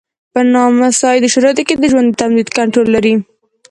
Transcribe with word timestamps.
په 0.33 0.39
نامساعدو 0.53 1.31
شرایطو 1.33 1.63
کې 1.67 1.75
د 1.77 1.83
ژوند 1.91 2.07
د 2.09 2.17
تمدید 2.21 2.47
کنټرول 2.57 2.87
لري. 2.95 3.13